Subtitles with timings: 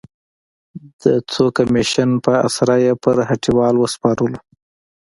[1.01, 4.39] د څو کمېشن په اسره یې پر هټیوال وسپارلو.